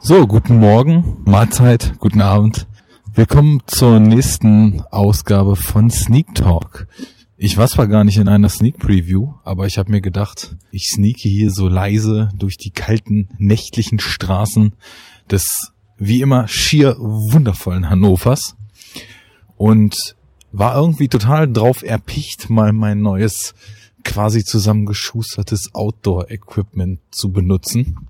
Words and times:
So, 0.00 0.26
guten 0.28 0.58
Morgen, 0.58 1.18
Mahlzeit, 1.24 1.94
guten 1.98 2.20
Abend. 2.20 2.68
Willkommen 3.14 3.62
zur 3.66 3.98
nächsten 3.98 4.80
Ausgabe 4.92 5.56
von 5.56 5.90
Sneak 5.90 6.36
Talk. 6.36 6.86
Ich 7.36 7.56
war 7.56 7.66
zwar 7.66 7.88
gar 7.88 8.04
nicht 8.04 8.16
in 8.16 8.28
einer 8.28 8.48
Sneak 8.48 8.78
Preview, 8.78 9.34
aber 9.42 9.66
ich 9.66 9.76
habe 9.76 9.90
mir 9.90 10.00
gedacht, 10.00 10.56
ich 10.70 10.88
sneake 10.88 11.28
hier 11.28 11.50
so 11.50 11.68
leise 11.68 12.28
durch 12.36 12.56
die 12.56 12.70
kalten 12.70 13.28
nächtlichen 13.38 13.98
Straßen 13.98 14.74
des 15.30 15.72
wie 15.96 16.20
immer 16.20 16.46
schier 16.46 16.96
wundervollen 16.98 17.90
Hannovers 17.90 18.56
und 19.56 19.96
war 20.52 20.76
irgendwie 20.76 21.08
total 21.08 21.52
drauf 21.52 21.82
erpicht, 21.82 22.50
mal 22.50 22.72
mein 22.72 23.00
neues 23.00 23.54
quasi 24.04 24.44
zusammengeschustertes 24.44 25.74
Outdoor-Equipment 25.74 27.00
zu 27.10 27.32
benutzen. 27.32 28.08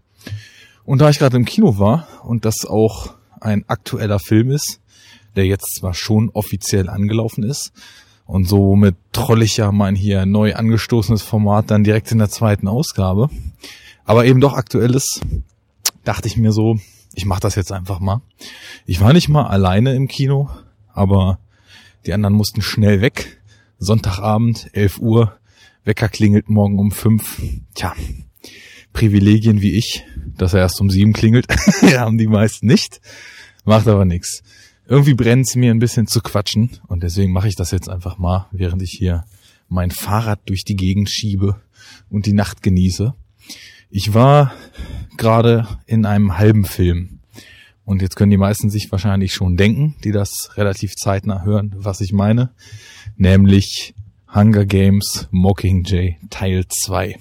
Und 0.88 1.02
da 1.02 1.10
ich 1.10 1.18
gerade 1.18 1.36
im 1.36 1.44
Kino 1.44 1.78
war 1.78 2.08
und 2.24 2.46
das 2.46 2.64
auch 2.64 3.12
ein 3.42 3.62
aktueller 3.68 4.18
Film 4.18 4.50
ist, 4.50 4.80
der 5.36 5.44
jetzt 5.44 5.76
zwar 5.76 5.92
schon 5.92 6.30
offiziell 6.30 6.88
angelaufen 6.88 7.44
ist 7.44 7.72
und 8.24 8.46
somit 8.46 8.96
troll 9.12 9.42
ich 9.42 9.58
ja 9.58 9.70
mein 9.70 9.94
hier 9.94 10.24
neu 10.24 10.54
angestoßenes 10.54 11.20
Format 11.20 11.70
dann 11.70 11.84
direkt 11.84 12.10
in 12.10 12.16
der 12.16 12.30
zweiten 12.30 12.68
Ausgabe, 12.68 13.28
aber 14.06 14.24
eben 14.24 14.40
doch 14.40 14.54
aktuell 14.54 14.94
ist, 14.94 15.20
dachte 16.04 16.26
ich 16.26 16.38
mir 16.38 16.52
so, 16.52 16.78
ich 17.12 17.26
mache 17.26 17.40
das 17.40 17.54
jetzt 17.54 17.70
einfach 17.70 18.00
mal. 18.00 18.22
Ich 18.86 19.02
war 19.02 19.12
nicht 19.12 19.28
mal 19.28 19.46
alleine 19.46 19.94
im 19.94 20.08
Kino, 20.08 20.48
aber 20.94 21.38
die 22.06 22.14
anderen 22.14 22.32
mussten 22.34 22.62
schnell 22.62 23.02
weg. 23.02 23.42
Sonntagabend, 23.78 24.70
11 24.72 25.00
Uhr, 25.00 25.36
Wecker 25.84 26.08
klingelt 26.08 26.48
morgen 26.48 26.78
um 26.78 26.92
5. 26.92 27.42
Tja, 27.74 27.92
Privilegien 28.98 29.62
wie 29.62 29.74
ich, 29.74 30.04
dass 30.36 30.54
er 30.54 30.60
erst 30.60 30.80
um 30.80 30.90
7 30.90 31.12
klingelt, 31.12 31.46
haben 31.96 32.18
die 32.18 32.26
meisten 32.26 32.66
nicht. 32.66 33.00
Macht 33.64 33.86
aber 33.86 34.04
nichts. 34.04 34.42
Irgendwie 34.88 35.14
brennt 35.14 35.46
es 35.46 35.54
mir 35.54 35.70
ein 35.70 35.78
bisschen 35.78 36.08
zu 36.08 36.20
quatschen 36.20 36.80
und 36.88 37.04
deswegen 37.04 37.30
mache 37.30 37.46
ich 37.46 37.54
das 37.54 37.70
jetzt 37.70 37.88
einfach 37.88 38.18
mal, 38.18 38.48
während 38.50 38.82
ich 38.82 38.90
hier 38.90 39.24
mein 39.68 39.92
Fahrrad 39.92 40.40
durch 40.46 40.64
die 40.64 40.74
Gegend 40.74 41.10
schiebe 41.10 41.60
und 42.10 42.26
die 42.26 42.32
Nacht 42.32 42.60
genieße. 42.64 43.14
Ich 43.88 44.14
war 44.14 44.52
gerade 45.16 45.68
in 45.86 46.04
einem 46.04 46.36
halben 46.36 46.64
Film. 46.64 47.20
Und 47.84 48.02
jetzt 48.02 48.16
können 48.16 48.32
die 48.32 48.36
meisten 48.36 48.68
sich 48.68 48.90
wahrscheinlich 48.90 49.32
schon 49.32 49.56
denken, 49.56 49.94
die 50.02 50.10
das 50.10 50.50
relativ 50.56 50.96
zeitnah 50.96 51.44
hören, 51.44 51.72
was 51.78 52.00
ich 52.00 52.12
meine. 52.12 52.50
Nämlich 53.16 53.94
Hunger 54.34 54.66
Games 54.66 55.28
Mockingjay 55.30 56.18
Teil 56.30 56.64
2. 56.66 57.16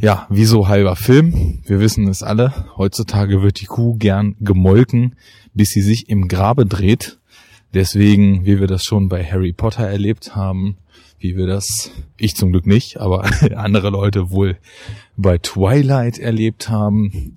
Ja, 0.00 0.28
wieso 0.30 0.68
halber 0.68 0.94
Film? 0.94 1.58
Wir 1.66 1.80
wissen 1.80 2.06
es 2.06 2.22
alle. 2.22 2.52
Heutzutage 2.76 3.42
wird 3.42 3.60
die 3.60 3.66
Kuh 3.66 3.96
gern 3.96 4.36
gemolken, 4.38 5.16
bis 5.54 5.70
sie 5.70 5.80
sich 5.80 6.08
im 6.08 6.28
Grabe 6.28 6.66
dreht. 6.66 7.18
Deswegen, 7.74 8.46
wie 8.46 8.60
wir 8.60 8.68
das 8.68 8.84
schon 8.84 9.08
bei 9.08 9.24
Harry 9.24 9.52
Potter 9.52 9.88
erlebt 9.88 10.36
haben, 10.36 10.76
wie 11.18 11.36
wir 11.36 11.48
das, 11.48 11.90
ich 12.16 12.36
zum 12.36 12.52
Glück 12.52 12.64
nicht, 12.64 13.00
aber 13.00 13.28
andere 13.56 13.90
Leute 13.90 14.30
wohl 14.30 14.58
bei 15.16 15.38
Twilight 15.38 16.20
erlebt 16.20 16.68
haben 16.68 17.36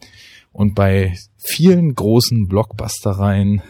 und 0.51 0.75
bei 0.75 1.15
vielen 1.37 1.95
großen 1.95 2.47
Blockbustereien, 2.47 3.63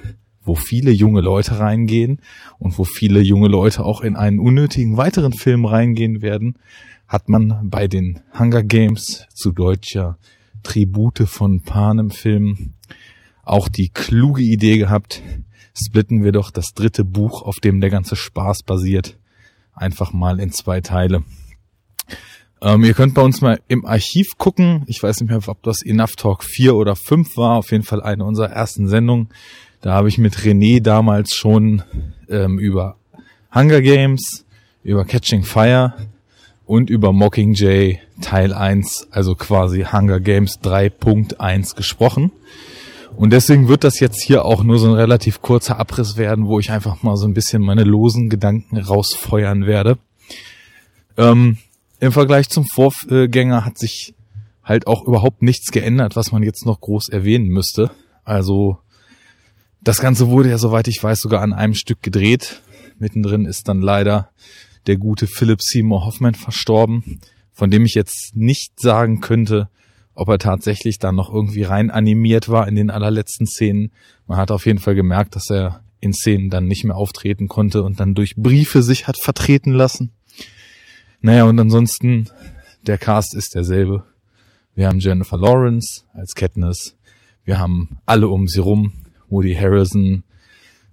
wo 0.44 0.56
viele 0.56 0.92
junge 0.92 1.22
Leute 1.22 1.60
reingehen 1.60 2.20
und 2.60 2.78
wo 2.78 2.84
viele 2.84 3.22
junge 3.22 3.48
Leute 3.48 3.86
auch 3.86 4.02
in 4.02 4.18
einen 4.18 4.40
unnötigen 4.40 4.98
weiteren 4.98 5.32
Film 5.32 5.64
reingehen 5.64 6.22
werden, 6.22 6.58
hat 7.12 7.28
man 7.28 7.70
bei 7.70 7.90
den 7.90 8.22
Hunger 8.40 8.64
Games 8.64 9.28
zu 9.34 9.52
deutscher 9.52 10.18
Tribute 10.64 11.28
von 11.28 11.62
Panem 11.62 12.10
Film 12.10 12.76
auch 13.44 13.68
die 13.68 13.90
kluge 13.90 14.42
Idee 14.44 14.78
gehabt, 14.78 15.22
splitten 15.76 16.24
wir 16.24 16.32
doch 16.32 16.52
das 16.52 16.74
dritte 16.74 17.04
Buch, 17.04 17.42
auf 17.42 17.58
dem 17.58 17.82
der 17.82 17.90
ganze 17.90 18.16
Spaß 18.16 18.64
basiert, 18.64 19.20
einfach 19.74 20.14
mal 20.14 20.40
in 20.40 20.54
zwei 20.54 20.80
Teile. 20.80 21.24
Ähm, 22.62 22.86
ihr 22.86 22.94
könnt 22.94 23.14
bei 23.14 23.24
uns 23.24 23.42
mal 23.42 23.60
im 23.68 23.86
Archiv 23.86 24.38
gucken. 24.38 24.84
Ich 24.88 25.04
weiß 25.04 25.20
nicht 25.20 25.30
mehr, 25.32 25.42
ob 25.46 25.62
das 25.64 25.84
Enough 25.84 26.16
Talk 26.16 26.46
4 26.46 26.76
oder 26.76 26.96
5 26.96 27.36
war. 27.36 27.58
Auf 27.58 27.72
jeden 27.72 27.84
Fall 27.84 28.02
eine 28.02 28.24
unserer 28.24 28.52
ersten 28.52 28.88
Sendungen. 28.88 29.28
Da 29.82 29.92
habe 29.92 30.08
ich 30.08 30.18
mit 30.18 30.38
René 30.38 30.82
damals 30.82 31.36
schon 31.36 31.84
ähm, 32.30 32.58
über 32.58 32.96
Hunger 33.54 33.82
Games, 33.82 34.46
über 34.82 35.04
Catching 35.04 35.44
Fire 35.44 35.94
und 36.72 36.90
über 36.90 37.12
Mockingjay 37.12 38.00
Teil 38.22 38.54
1, 38.54 39.10
also 39.12 39.36
quasi 39.36 39.88
Hunger 39.92 40.22
Games 40.22 40.62
3.1 40.62 41.76
gesprochen. 41.76 42.32
Und 43.18 43.34
deswegen 43.34 43.68
wird 43.68 43.84
das 43.84 44.00
jetzt 44.00 44.24
hier 44.24 44.46
auch 44.46 44.64
nur 44.64 44.80
so 44.80 44.88
ein 44.88 44.94
relativ 44.94 45.42
kurzer 45.42 45.78
Abriss 45.78 46.16
werden, 46.16 46.48
wo 46.48 46.60
ich 46.60 46.72
einfach 46.72 47.04
mal 47.04 47.18
so 47.18 47.28
ein 47.28 47.34
bisschen 47.34 47.62
meine 47.62 47.84
losen 47.84 48.30
Gedanken 48.30 48.78
rausfeuern 48.78 49.66
werde. 49.66 49.98
Ähm, 51.18 51.58
Im 52.00 52.14
Vergleich 52.14 52.48
zum 52.48 52.66
Vorgänger 52.66 53.66
hat 53.66 53.78
sich 53.78 54.16
halt 54.64 54.88
auch 54.88 55.06
überhaupt 55.06 55.42
nichts 55.42 55.74
geändert, 55.74 56.16
was 56.16 56.32
man 56.32 56.42
jetzt 56.42 56.66
noch 56.66 56.80
groß 56.80 57.10
erwähnen 57.10 57.50
müsste. 57.50 57.92
Also 58.24 58.78
das 59.82 60.00
Ganze 60.00 60.30
wurde 60.30 60.52
ja, 60.52 60.58
soweit 60.58 60.88
ich 60.88 61.04
weiß, 61.04 61.20
sogar 61.20 61.42
an 61.42 61.52
einem 61.52 61.74
Stück 61.74 62.02
gedreht. 62.02 62.62
Mittendrin 62.98 63.44
ist 63.44 63.68
dann 63.68 63.82
leider 63.82 64.30
der 64.88 64.98
gute 64.98 65.28
Philip 65.28 65.62
Seymour 65.62 66.06
Hoffman 66.06 66.36
verstorben, 66.36 67.20
von 67.52 67.70
dem 67.70 67.86
ich 67.86 67.94
jetzt 67.94 68.36
nicht 68.36 68.80
sagen 68.80 69.22
könnte, 69.22 69.70
ob 70.14 70.28
er 70.30 70.40
tatsächlich 70.40 71.00
dann 71.00 71.16
noch 71.16 71.34
irgendwie 71.34 71.64
rein 71.64 71.90
animiert 71.90 72.50
war 72.50 72.68
in 72.68 72.76
den 72.76 72.90
allerletzten 72.90 73.48
Szenen. 73.48 73.92
Man 74.28 74.38
hat 74.38 74.52
auf 74.52 74.66
jeden 74.66 74.80
Fall 74.80 74.96
gemerkt, 74.96 75.36
dass 75.36 75.50
er 75.50 75.84
in 76.00 76.14
Szenen 76.14 76.50
dann 76.50 76.66
nicht 76.66 76.84
mehr 76.84 76.96
auftreten 76.96 77.48
konnte 77.48 77.84
und 77.84 78.00
dann 78.00 78.16
durch 78.16 78.36
Briefe 78.36 78.84
sich 78.84 79.08
hat 79.08 79.18
vertreten 79.18 79.72
lassen. 79.72 80.12
Naja, 81.22 81.44
und 81.46 81.60
ansonsten, 81.60 82.30
der 82.88 82.98
Cast 82.98 83.36
ist 83.36 83.54
derselbe. 83.54 84.04
Wir 84.74 84.88
haben 84.88 85.00
Jennifer 85.00 85.38
Lawrence 85.38 86.04
als 86.14 86.34
Katniss. 86.34 86.98
Wir 87.44 87.60
haben 87.60 88.00
alle 88.06 88.28
um 88.28 88.48
sie 88.48 88.60
rum. 88.60 88.94
Woody 89.30 89.54
Harrison. 89.54 90.24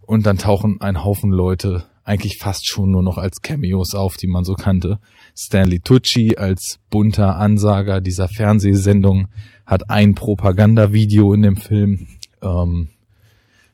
Und 0.03 0.27
dann 0.27 0.39
tauchen 0.39 0.81
ein 0.81 1.05
Haufen 1.05 1.31
Leute 1.31 1.87
eigentlich 2.09 2.39
fast 2.39 2.67
schon 2.67 2.91
nur 2.91 3.03
noch 3.03 3.19
als 3.19 3.43
Cameos 3.43 3.95
auf, 3.95 4.17
die 4.17 4.29
man 4.29 4.43
so 4.43 4.55
kannte. 4.55 4.99
Stanley 5.37 5.81
Tucci 5.81 6.37
als 6.37 6.79
bunter 6.89 7.37
Ansager 7.37 8.01
dieser 8.01 8.29
Fernsehsendung 8.29 9.29
hat 9.67 9.91
ein 9.91 10.15
Propagandavideo 10.15 11.35
in 11.35 11.43
dem 11.43 11.57
Film. 11.57 12.09
Ähm, 12.41 12.89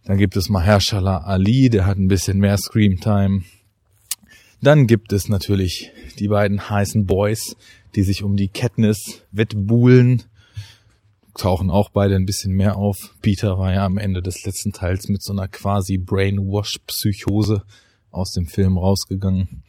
dann 0.04 0.18
gibt 0.18 0.36
es 0.36 0.48
Mahershala 0.48 1.18
Ali, 1.18 1.70
der 1.70 1.86
hat 1.86 1.96
ein 1.96 2.08
bisschen 2.08 2.38
mehr 2.38 2.58
Screamtime. 2.58 3.42
Dann 4.60 4.88
gibt 4.88 5.12
es 5.12 5.28
natürlich 5.28 5.92
die 6.18 6.28
beiden 6.28 6.68
heißen 6.68 7.06
Boys, 7.06 7.56
die 7.94 8.02
sich 8.02 8.24
um 8.24 8.36
die 8.36 8.48
Katniss 8.48 9.22
wettbuhlen. 9.30 10.24
Tauchen 11.36 11.70
auch 11.70 11.88
beide 11.90 12.16
ein 12.16 12.26
bisschen 12.26 12.52
mehr 12.52 12.76
auf. 12.76 13.14
Peter 13.22 13.58
war 13.58 13.72
ja 13.72 13.84
am 13.84 13.96
Ende 13.96 14.22
des 14.22 14.44
letzten 14.44 14.72
Teils 14.72 15.08
mit 15.08 15.22
so 15.22 15.32
einer 15.32 15.46
quasi 15.46 15.98
Brainwash-Psychose 15.98 17.62
aus 18.14 18.32
dem 18.32 18.46
Film 18.46 18.78
rausgegangen. 18.78 19.62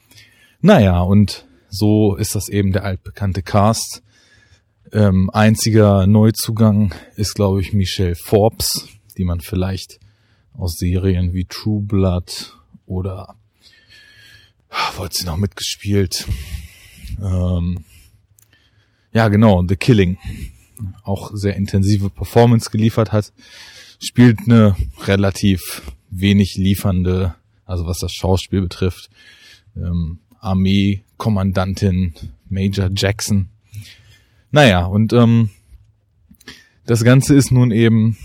Naja, 0.61 1.01
und 1.01 1.45
so 1.69 2.15
ist 2.15 2.35
das 2.35 2.47
eben 2.49 2.71
der 2.71 2.83
altbekannte 2.83 3.41
Cast. 3.41 4.01
Ähm, 4.91 5.29
einziger 5.31 6.07
Neuzugang 6.07 6.93
ist, 7.15 7.33
glaube 7.33 7.61
ich, 7.61 7.73
Michelle 7.73 8.15
Forbes, 8.15 8.87
die 9.17 9.25
man 9.25 9.41
vielleicht 9.41 9.99
aus 10.53 10.77
Serien 10.77 11.33
wie 11.33 11.45
True 11.45 11.81
Blood 11.81 12.53
oder 12.85 13.35
wo 14.95 15.03
hat 15.03 15.13
sie 15.13 15.25
noch 15.25 15.37
mitgespielt? 15.37 16.27
Ähm, 17.21 17.83
ja, 19.13 19.27
genau, 19.27 19.63
The 19.67 19.75
Killing. 19.75 20.17
Auch 21.03 21.31
sehr 21.33 21.55
intensive 21.55 22.09
Performance 22.09 22.69
geliefert 22.69 23.11
hat. 23.11 23.33
Spielt 23.99 24.39
eine 24.41 24.75
relativ 25.05 25.81
wenig 26.09 26.55
liefernde 26.57 27.35
also 27.65 27.85
was 27.85 27.99
das 27.99 28.11
Schauspiel 28.11 28.61
betrifft. 28.61 29.09
Ähm, 29.75 30.19
Armeekommandantin 30.39 32.13
Major 32.49 32.89
Jackson. 32.95 33.49
Naja, 34.51 34.85
und 34.85 35.11
ähm, 35.13 35.49
das 36.85 37.03
Ganze 37.03 37.35
ist 37.35 37.51
nun 37.51 37.71
eben 37.71 38.17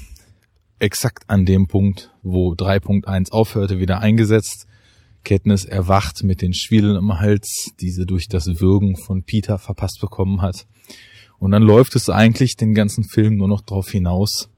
exakt 0.78 1.25
an 1.28 1.44
dem 1.44 1.66
Punkt, 1.66 2.10
wo 2.22 2.52
3.1 2.52 3.32
aufhörte, 3.32 3.78
wieder 3.78 4.00
eingesetzt. 4.00 4.66
Katniss 5.25 5.64
erwacht 5.64 6.22
mit 6.22 6.40
den 6.40 6.54
Schwielen 6.54 6.96
im 6.96 7.19
Hals, 7.19 7.72
die 7.81 7.90
sie 7.90 8.06
durch 8.06 8.28
das 8.28 8.60
Würgen 8.60 8.96
von 8.96 9.22
Peter 9.22 9.58
verpasst 9.58 9.98
bekommen 10.00 10.40
hat. 10.40 10.66
Und 11.38 11.50
dann 11.52 11.62
läuft 11.62 11.96
es 11.96 12.08
eigentlich 12.08 12.56
den 12.56 12.75
ganzen 12.75 13.04
Film 13.04 13.37
nur 13.37 13.48
noch 13.48 13.62
darauf 13.62 13.90
hinaus, 13.90 14.50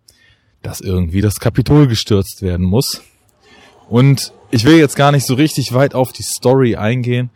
dass 0.63 0.81
irgendwie 0.81 1.21
das 1.21 1.41
Kapitol 1.41 1.87
gestürzt 1.89 2.43
werden 2.43 2.67
muss. 2.67 3.03
Und 3.89 4.33
ich 4.53 4.67
will 4.67 4.77
jetzt 4.77 4.97
gar 4.97 5.13
nicht 5.13 5.27
so 5.27 5.35
richtig 5.35 5.73
weit 5.73 5.95
auf 5.95 6.13
die 6.13 6.23
Story 6.23 6.77
eingehen. 6.77 7.31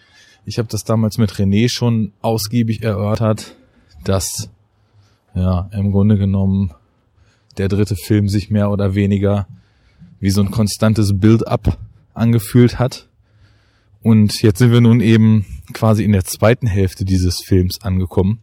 Ich 0.45 0.59
habe 0.59 0.69
das 0.69 0.85
damals 0.85 1.17
mit 1.17 1.33
René 1.33 1.69
schon 1.71 2.13
ausgiebig 2.21 2.83
erörtert, 2.83 3.57
dass 4.05 4.51
ja 5.35 5.69
im 5.73 5.93
Grunde 5.93 6.19
genommen 6.19 6.73
der 7.57 7.69
dritte 7.69 7.97
Film 7.97 8.29
sich 8.29 8.51
mehr 8.51 8.71
oder 8.71 8.95
weniger 8.95 9.49
wie 10.21 10.29
so 10.29 10.43
ein 10.43 10.51
konstantes 10.51 11.19
Build-up 11.19 11.79
angefühlt 12.13 12.79
hat. 12.79 13.09
Und 14.03 14.43
jetzt 14.43 14.59
sind 14.59 14.71
wir 14.71 14.83
nun 14.83 15.01
eben 15.01 15.47
quasi 15.73 16.05
in 16.05 16.13
der 16.13 16.25
zweiten 16.25 16.67
Hälfte 16.67 17.07
dieses 17.07 17.41
Films 17.45 17.81
angekommen. 17.81 18.41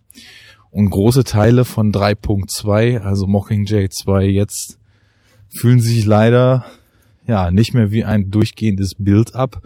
Und 0.72 0.90
große 0.90 1.24
Teile 1.24 1.64
von 1.64 1.92
3.2, 1.92 3.02
also 3.02 3.28
Mockingjay 3.28 3.90
2 3.90 4.26
jetzt, 4.26 4.80
fühlen 5.50 5.80
sich 5.80 6.06
leider 6.06 6.66
ja 7.26 7.52
nicht 7.52 7.74
mehr 7.74 7.92
wie 7.92 8.04
ein 8.04 8.30
durchgehendes 8.32 8.96
Build-up, 8.98 9.62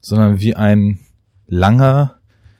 sondern 0.00 0.40
wie 0.40 0.54
ein 0.54 1.00
langer, 1.46 2.16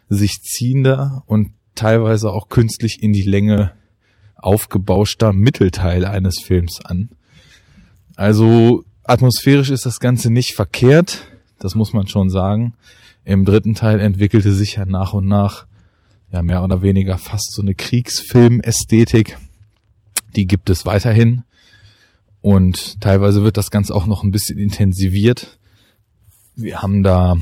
sich 0.09 0.41
ziehender 0.43 1.23
und 1.27 1.53
teilweise 1.75 2.31
auch 2.31 2.49
künstlich 2.49 3.03
in 3.03 3.13
die 3.13 3.23
Länge 3.23 3.73
aufgebauschter 4.37 5.33
Mittelteil 5.33 6.05
eines 6.05 6.41
Films 6.43 6.81
an. 6.85 7.11
Also 8.17 8.85
atmosphärisch 9.05 9.71
ist 9.71 9.87
das 9.87 10.01
Ganze 10.01 10.31
nicht 10.31 10.55
verkehrt, 10.55 11.27
das 11.59 11.75
muss 11.75 11.93
man 11.93 12.07
schon 12.09 12.29
sagen. 12.29 12.75
Im 13.25 13.45
dritten 13.45 13.75
Teil 13.75 14.01
entwickelte 14.01 14.53
sich 14.53 14.77
ja 14.77 14.85
nach 14.85 15.15
und 15.15 15.27
nach 15.27 15.67
ja 16.33 16.43
mehr 16.43 16.65
oder 16.65 16.83
weniger 16.83 17.19
fast 17.19 17.53
so 17.55 17.63
eine 17.63 17.75
Kriegsfilm-Ästhetik. 17.75 19.39
Die 20.35 20.47
gibt 20.47 20.71
es 20.71 20.87
weiterhin. 20.87 21.45
Und 22.43 23.01
teilweise 23.01 23.45
wird 23.45 23.57
das 23.57 23.71
Ganze 23.71 23.95
auch 23.95 24.07
noch 24.07 24.25
ein 24.25 24.33
bisschen 24.33 24.59
intensiviert. 24.59 25.59
Wir 26.57 26.83
haben 26.83 27.03
da 27.03 27.39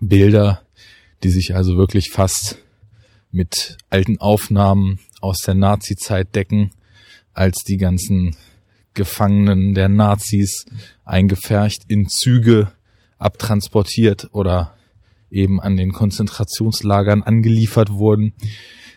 Bilder, 0.00 0.62
die 1.22 1.30
sich 1.30 1.54
also 1.54 1.76
wirklich 1.76 2.10
fast 2.10 2.58
mit 3.30 3.78
alten 3.88 4.18
Aufnahmen 4.18 4.98
aus 5.20 5.38
der 5.38 5.54
Nazi-Zeit 5.54 6.34
decken, 6.34 6.72
als 7.32 7.62
die 7.62 7.76
ganzen 7.76 8.36
Gefangenen 8.94 9.74
der 9.74 9.88
Nazis 9.88 10.66
eingefercht 11.04 11.84
in 11.86 12.08
Züge 12.08 12.72
abtransportiert 13.18 14.30
oder 14.32 14.74
eben 15.30 15.60
an 15.60 15.76
den 15.76 15.92
Konzentrationslagern 15.92 17.22
angeliefert 17.22 17.90
wurden. 17.90 18.32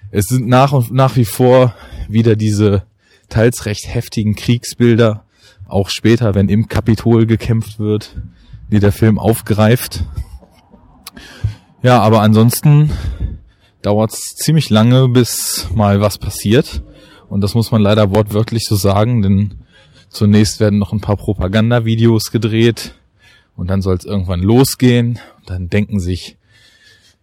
Es 0.10 0.26
sind 0.26 0.48
nach 0.48 0.72
und 0.72 0.92
nach 0.92 1.16
wie 1.16 1.26
vor 1.26 1.76
wieder 2.08 2.36
diese 2.36 2.84
teils 3.34 3.66
recht 3.66 3.88
heftigen 3.88 4.36
Kriegsbilder, 4.36 5.26
auch 5.68 5.90
später, 5.90 6.36
wenn 6.36 6.50
im 6.50 6.68
Kapitol 6.68 7.26
gekämpft 7.26 7.80
wird, 7.80 8.16
die 8.72 8.80
der 8.80 8.92
Film 8.92 9.18
aufgreift. 9.18 10.04
Ja, 11.82 12.00
aber 12.00 12.22
ansonsten 12.22 12.92
dauert 13.82 14.14
es 14.14 14.36
ziemlich 14.36 14.70
lange, 14.70 15.10
bis 15.10 15.68
mal 15.74 16.00
was 16.00 16.20
passiert. 16.20 16.84
Und 17.28 17.42
das 17.42 17.56
muss 17.56 17.72
man 17.72 17.82
leider 17.82 18.14
wortwörtlich 18.14 18.66
so 18.66 18.76
sagen, 18.76 19.24
denn 19.24 19.56
zunächst 20.10 20.60
werden 20.60 20.78
noch 20.78 20.94
ein 20.94 21.02
paar 21.02 21.18
Propagandavideos 21.18 22.32
gedreht 22.32 22.94
und 23.56 23.68
dann 23.70 23.82
soll 23.82 23.96
es 23.96 24.06
irgendwann 24.06 24.42
losgehen. 24.42 25.20
Und 25.40 25.50
dann 25.50 25.70
denken 25.70 26.00
sich 26.00 26.38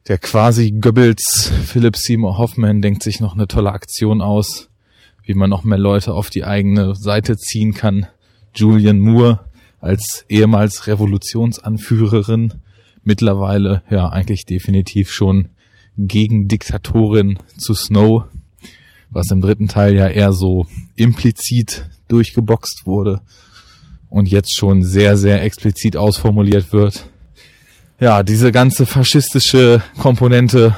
der 0.08 0.18
quasi 0.18 0.72
Goebbels 0.72 1.52
Philip 1.66 1.96
Seymour 1.96 2.36
Hoffman 2.36 2.82
denkt 2.82 3.04
sich 3.04 3.20
noch 3.20 3.34
eine 3.34 3.46
tolle 3.46 3.70
Aktion 3.70 4.20
aus, 4.20 4.69
wie 5.24 5.34
man 5.34 5.50
noch 5.50 5.64
mehr 5.64 5.78
Leute 5.78 6.14
auf 6.14 6.30
die 6.30 6.44
eigene 6.44 6.94
Seite 6.94 7.36
ziehen 7.36 7.74
kann. 7.74 8.06
Julian 8.54 8.98
Moore 8.98 9.40
als 9.80 10.24
ehemals 10.28 10.86
Revolutionsanführerin, 10.86 12.54
mittlerweile 13.02 13.82
ja 13.90 14.08
eigentlich 14.08 14.44
definitiv 14.44 15.10
schon 15.10 15.48
Gegendiktatorin 15.96 17.38
zu 17.56 17.74
Snow, 17.74 18.24
was 19.10 19.30
im 19.30 19.40
dritten 19.40 19.68
Teil 19.68 19.94
ja 19.94 20.08
eher 20.08 20.32
so 20.32 20.66
implizit 20.96 21.88
durchgeboxt 22.08 22.82
wurde 22.84 23.20
und 24.08 24.28
jetzt 24.28 24.56
schon 24.56 24.82
sehr, 24.82 25.16
sehr 25.16 25.42
explizit 25.42 25.96
ausformuliert 25.96 26.72
wird. 26.72 27.06
Ja, 27.98 28.22
diese 28.22 28.52
ganze 28.52 28.86
faschistische 28.86 29.82
Komponente 29.98 30.76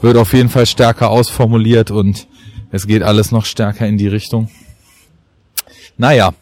wird 0.00 0.16
auf 0.16 0.32
jeden 0.32 0.48
Fall 0.48 0.66
stärker 0.66 1.10
ausformuliert 1.10 1.90
und 1.90 2.26
es 2.70 2.86
geht 2.86 3.02
alles 3.02 3.32
noch 3.32 3.44
stärker 3.44 3.86
in 3.86 3.98
die 3.98 4.08
Richtung. 4.08 4.50
Naja, 5.96 6.34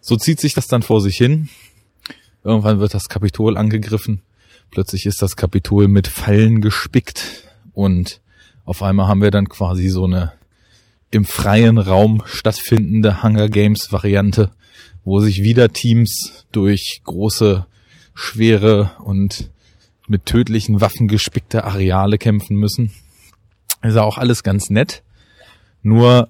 so 0.00 0.16
zieht 0.16 0.40
sich 0.40 0.54
das 0.54 0.66
dann 0.66 0.82
vor 0.82 1.00
sich 1.00 1.16
hin. 1.16 1.48
Irgendwann 2.44 2.80
wird 2.80 2.94
das 2.94 3.08
Kapitol 3.08 3.56
angegriffen 3.56 4.22
Plötzlich 4.72 5.04
ist 5.04 5.20
das 5.20 5.36
Kapitol 5.36 5.86
mit 5.86 6.08
Fallen 6.08 6.62
gespickt 6.62 7.46
und 7.74 8.22
auf 8.64 8.82
einmal 8.82 9.06
haben 9.06 9.20
wir 9.20 9.30
dann 9.30 9.50
quasi 9.50 9.90
so 9.90 10.06
eine 10.06 10.32
im 11.10 11.26
freien 11.26 11.76
Raum 11.76 12.22
stattfindende 12.24 13.22
Hunger 13.22 13.50
Games 13.50 13.92
Variante, 13.92 14.50
wo 15.04 15.20
sich 15.20 15.42
wieder 15.42 15.74
Teams 15.74 16.46
durch 16.52 17.02
große, 17.04 17.66
schwere 18.14 18.92
und 19.04 19.50
mit 20.06 20.24
tödlichen 20.24 20.80
Waffen 20.80 21.06
gespickte 21.06 21.64
Areale 21.64 22.16
kämpfen 22.16 22.56
müssen. 22.56 22.92
Ist 23.82 23.98
auch 23.98 24.16
alles 24.16 24.42
ganz 24.42 24.70
nett. 24.70 25.02
Nur, 25.82 26.28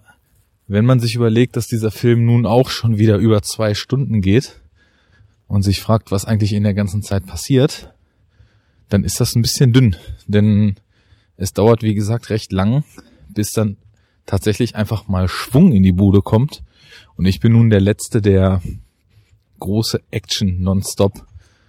wenn 0.66 0.84
man 0.84 1.00
sich 1.00 1.14
überlegt, 1.14 1.56
dass 1.56 1.66
dieser 1.66 1.90
Film 1.90 2.24
nun 2.24 2.46
auch 2.46 2.70
schon 2.70 2.98
wieder 2.98 3.16
über 3.16 3.42
zwei 3.42 3.74
Stunden 3.74 4.20
geht 4.20 4.60
und 5.46 5.62
sich 5.62 5.80
fragt, 5.80 6.10
was 6.10 6.24
eigentlich 6.24 6.52
in 6.52 6.62
der 6.62 6.74
ganzen 6.74 7.02
Zeit 7.02 7.26
passiert, 7.26 7.92
dann 8.88 9.04
ist 9.04 9.20
das 9.20 9.34
ein 9.34 9.42
bisschen 9.42 9.72
dünn. 9.72 9.96
Denn 10.26 10.76
es 11.36 11.52
dauert, 11.52 11.82
wie 11.82 11.94
gesagt, 11.94 12.30
recht 12.30 12.52
lang, 12.52 12.84
bis 13.28 13.50
dann 13.52 13.76
tatsächlich 14.26 14.76
einfach 14.76 15.08
mal 15.08 15.28
Schwung 15.28 15.72
in 15.72 15.82
die 15.82 15.92
Bude 15.92 16.22
kommt. 16.22 16.62
Und 17.16 17.26
ich 17.26 17.40
bin 17.40 17.52
nun 17.52 17.70
der 17.70 17.80
Letzte, 17.80 18.22
der 18.22 18.62
große 19.58 20.00
Action 20.10 20.60
nonstop 20.60 21.26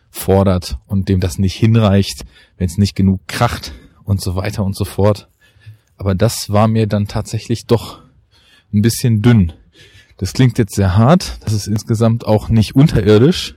fordert 0.10 0.78
und 0.88 1.10
dem 1.10 1.20
das 1.20 1.40
nicht 1.40 1.56
hinreicht, 1.56 2.26
wenn 2.58 2.68
es 2.68 2.78
nicht 2.78 2.96
genug 2.96 3.28
kracht 3.28 3.74
und 4.04 4.22
so 4.22 4.36
weiter 4.36 4.64
und 4.64 4.76
so 4.76 4.86
fort. 4.86 5.28
Aber 5.98 6.16
das 6.16 6.50
war 6.50 6.68
mir 6.68 6.88
dann 6.88 7.08
tatsächlich 7.08 7.66
doch 7.66 8.02
ein 8.74 8.82
bisschen 8.82 9.22
dünn. 9.22 9.54
Das 10.18 10.34
klingt 10.34 10.58
jetzt 10.58 10.76
sehr 10.76 10.98
hart, 10.98 11.38
das 11.44 11.54
ist 11.54 11.68
insgesamt 11.68 12.26
auch 12.26 12.50
nicht 12.50 12.76
unterirdisch, 12.76 13.56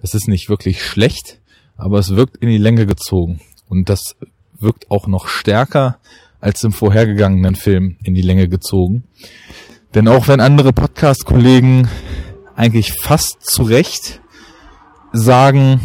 das 0.00 0.14
ist 0.14 0.28
nicht 0.28 0.48
wirklich 0.48 0.84
schlecht, 0.84 1.40
aber 1.76 1.98
es 1.98 2.16
wirkt 2.16 2.38
in 2.38 2.48
die 2.48 2.58
Länge 2.58 2.86
gezogen. 2.86 3.40
Und 3.68 3.88
das 3.88 4.16
wirkt 4.58 4.90
auch 4.90 5.06
noch 5.06 5.28
stärker 5.28 5.98
als 6.40 6.62
im 6.64 6.72
vorhergegangenen 6.72 7.54
Film 7.54 7.96
in 8.02 8.14
die 8.14 8.22
Länge 8.22 8.48
gezogen. 8.48 9.04
Denn 9.94 10.08
auch 10.08 10.28
wenn 10.28 10.40
andere 10.40 10.72
Podcast-Kollegen 10.72 11.88
eigentlich 12.54 12.92
fast 12.92 13.44
zu 13.44 13.62
Recht 13.62 14.20
sagen, 15.12 15.80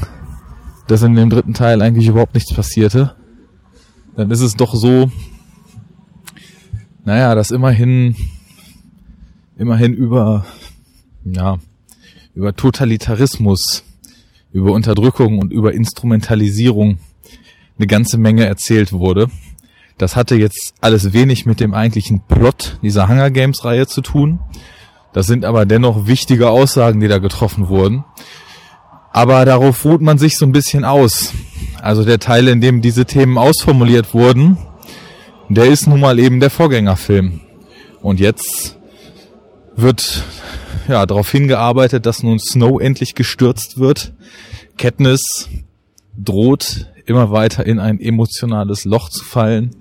dass 0.88 1.02
in 1.02 1.16
dem 1.16 1.30
dritten 1.30 1.54
Teil 1.54 1.82
eigentlich 1.82 2.08
überhaupt 2.08 2.34
nichts 2.34 2.54
passierte, 2.54 3.16
dann 4.16 4.32
ist 4.32 4.42
es 4.42 4.56
doch 4.56 4.74
so, 4.76 5.12
naja, 7.06 7.36
dass 7.36 7.52
immerhin, 7.52 8.16
immerhin 9.58 9.94
über, 9.94 10.46
ja, 11.26 11.58
über 12.36 12.56
Totalitarismus 12.56 13.84
über 14.54 14.72
Unterdrückung 14.72 15.40
und 15.40 15.52
über 15.52 15.74
Instrumentalisierung 15.74 17.00
eine 17.78 17.88
ganze 17.88 18.18
Menge 18.18 18.46
erzählt 18.46 18.94
wurde. 18.94 19.28
Das 19.98 20.16
hatte 20.16 20.36
jetzt 20.36 20.76
alles 20.80 21.12
wenig 21.12 21.46
mit 21.46 21.60
dem 21.60 21.74
eigentlichen 21.74 22.22
Plot 22.22 22.78
dieser 22.84 23.10
Hunger 23.10 23.32
Games 23.32 23.66
Reihe 23.66 23.88
zu 23.88 24.02
tun. 24.02 24.40
Das 25.12 25.28
sind 25.28 25.44
aber 25.44 25.66
dennoch 25.66 26.08
wichtige 26.08 26.50
Aussagen, 26.50 27.00
die 27.00 27.08
da 27.08 27.18
getroffen 27.18 27.68
wurden. 27.68 28.04
Aber 29.12 29.46
darauf 29.46 29.86
ruht 29.86 30.02
man 30.02 30.18
sich 30.18 30.38
so 30.38 30.46
ein 30.46 30.52
bisschen 30.52 30.86
aus. 30.86 31.34
Also 31.82 32.04
der 32.04 32.20
Teil, 32.20 32.48
in 32.48 32.62
dem 32.62 32.82
diese 32.82 33.06
Themen 33.06 33.38
ausformuliert 33.38 34.14
wurden, 34.14 34.58
der 35.56 35.66
ist 35.66 35.88
nun 35.88 36.00
mal 36.00 36.20
eben 36.20 36.40
der 36.40 36.50
Vorgängerfilm. 36.50 37.42
Und 38.02 38.20
jetzt 38.20 38.78
wird 39.76 40.24
ja 40.88 41.06
darauf 41.06 41.30
hingearbeitet, 41.32 42.06
dass 42.06 42.24
nun 42.24 42.40
Snow 42.40 42.82
endlich 42.82 43.16
gestürzt 43.16 43.78
wird. 43.80 44.14
Katniss 44.78 45.50
droht 46.18 46.88
immer 47.06 47.32
weiter 47.32 47.66
in 47.66 47.80
ein 47.80 48.00
emotionales 48.00 48.86
Loch 48.86 49.10
zu 49.10 49.24
fallen, 49.24 49.72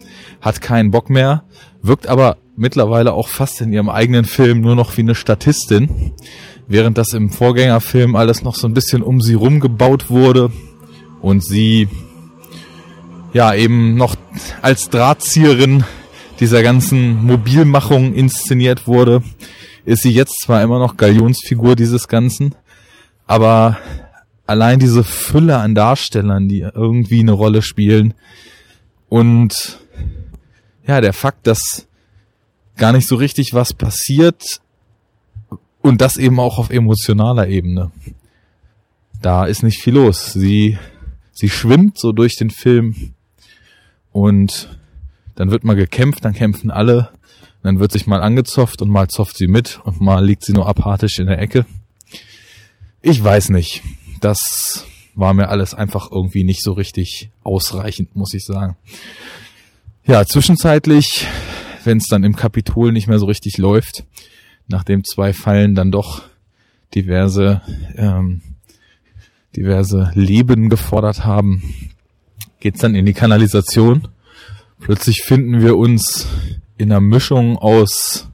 hat 0.40 0.60
keinen 0.60 0.90
Bock 0.90 1.10
mehr, 1.10 1.44
wirkt 1.82 2.06
aber 2.06 2.36
mittlerweile 2.56 3.12
auch 3.12 3.28
fast 3.28 3.60
in 3.60 3.72
ihrem 3.72 3.88
eigenen 3.88 4.24
Film 4.24 4.60
nur 4.60 4.74
noch 4.74 4.96
wie 4.96 5.02
eine 5.02 5.14
Statistin, 5.14 6.12
während 6.66 6.98
das 6.98 7.12
im 7.12 7.30
Vorgängerfilm 7.30 8.16
alles 8.16 8.42
noch 8.42 8.56
so 8.56 8.66
ein 8.66 8.74
bisschen 8.74 9.02
um 9.02 9.20
sie 9.20 9.34
rumgebaut 9.34 10.10
wurde 10.10 10.50
und 11.20 11.44
sie 11.44 11.88
ja 13.32 13.54
eben 13.54 13.94
noch 13.96 14.16
als 14.60 14.90
Drahtzieherin 14.90 15.84
dieser 16.40 16.62
ganzen 16.62 17.24
Mobilmachung 17.24 18.14
inszeniert 18.14 18.86
wurde, 18.86 19.22
ist 19.84 20.02
sie 20.02 20.12
jetzt 20.12 20.40
zwar 20.42 20.62
immer 20.62 20.78
noch 20.78 20.96
Galionsfigur 20.96 21.76
dieses 21.76 22.08
Ganzen, 22.08 22.54
aber 23.26 23.78
allein 24.46 24.78
diese 24.78 25.04
Fülle 25.04 25.58
an 25.58 25.74
Darstellern, 25.74 26.48
die 26.48 26.60
irgendwie 26.60 27.20
eine 27.20 27.32
Rolle 27.32 27.62
spielen 27.62 28.14
und 29.08 29.78
ja, 30.86 31.00
der 31.00 31.12
Fakt, 31.12 31.46
dass 31.46 31.86
gar 32.76 32.92
nicht 32.92 33.06
so 33.06 33.16
richtig 33.16 33.54
was 33.54 33.72
passiert, 33.72 34.60
Und 35.82 36.00
das 36.00 36.16
eben 36.16 36.38
auch 36.38 36.58
auf 36.58 36.70
emotionaler 36.70 37.48
Ebene. 37.48 37.90
Da 39.20 39.46
ist 39.46 39.64
nicht 39.64 39.82
viel 39.82 39.94
los. 39.94 40.32
Sie, 40.32 40.78
sie 41.32 41.48
schwimmt 41.48 41.98
so 41.98 42.12
durch 42.12 42.36
den 42.36 42.50
Film 42.50 43.14
und 44.12 44.78
dann 45.34 45.50
wird 45.50 45.64
mal 45.64 45.74
gekämpft, 45.74 46.24
dann 46.24 46.34
kämpfen 46.34 46.70
alle, 46.70 47.10
dann 47.62 47.78
wird 47.78 47.92
sich 47.92 48.06
mal 48.06 48.22
angezopft 48.22 48.82
und 48.82 48.90
mal 48.90 49.08
zofft 49.08 49.36
sie 49.36 49.46
mit 49.46 49.80
und 49.84 50.00
mal 50.00 50.24
liegt 50.24 50.44
sie 50.44 50.52
nur 50.52 50.68
apathisch 50.68 51.18
in 51.18 51.26
der 51.26 51.38
Ecke. 51.38 51.64
Ich 53.00 53.22
weiß 53.22 53.50
nicht. 53.50 53.82
Das 54.20 54.86
war 55.14 55.34
mir 55.34 55.48
alles 55.48 55.74
einfach 55.74 56.10
irgendwie 56.10 56.44
nicht 56.44 56.62
so 56.62 56.72
richtig 56.72 57.30
ausreichend, 57.42 58.14
muss 58.14 58.34
ich 58.34 58.44
sagen. 58.44 58.76
Ja, 60.04 60.24
zwischenzeitlich, 60.24 61.26
wenn 61.84 61.98
es 61.98 62.06
dann 62.06 62.24
im 62.24 62.36
Kapitol 62.36 62.92
nicht 62.92 63.08
mehr 63.08 63.18
so 63.18 63.26
richtig 63.26 63.58
läuft, 63.58 64.04
nachdem 64.68 65.04
zwei 65.04 65.32
Fallen 65.32 65.74
dann 65.74 65.90
doch 65.90 66.22
diverse 66.94 67.62
ähm, 67.96 68.42
diverse 69.56 70.10
Leben 70.14 70.68
gefordert 70.68 71.24
haben, 71.24 71.62
geht's 72.62 72.80
dann 72.80 72.94
in 72.94 73.04
die 73.04 73.12
Kanalisation. 73.12 74.08
Plötzlich 74.78 75.22
finden 75.22 75.60
wir 75.60 75.76
uns 75.76 76.28
in 76.78 76.92
einer 76.92 77.00
Mischung 77.00 77.58
aus 77.58 78.28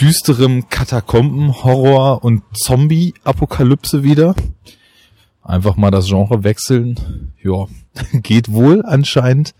düsterem 0.00 0.70
Katakomben, 0.70 1.62
Horror 1.62 2.24
und 2.24 2.42
Zombie-Apokalypse 2.54 4.02
wieder. 4.02 4.34
Einfach 5.42 5.76
mal 5.76 5.90
das 5.90 6.06
Genre 6.06 6.42
wechseln. 6.42 7.32
Ja, 7.42 7.66
geht 8.22 8.50
wohl 8.50 8.82
anscheinend. 8.82 9.54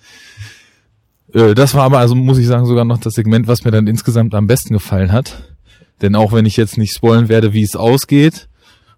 Äh, 1.35 1.55
das 1.55 1.75
war 1.75 1.85
aber, 1.85 1.99
also 1.99 2.15
muss 2.15 2.39
ich 2.39 2.47
sagen, 2.47 2.65
sogar 2.65 2.87
noch 2.87 2.99
das 2.99 3.15
Segment, 3.15 3.47
was 3.49 3.65
mir 3.65 3.71
dann 3.71 3.87
insgesamt 3.87 4.35
am 4.35 4.47
besten 4.47 4.73
gefallen 4.73 5.13
hat. 5.13 5.55
Denn 6.01 6.15
auch 6.15 6.33
wenn 6.33 6.47
ich 6.47 6.57
jetzt 6.57 6.79
nicht 6.79 6.95
spoilen 6.95 7.29
werde, 7.29 7.53
wie 7.53 7.63
es 7.63 7.77
ausgeht, 7.77 8.49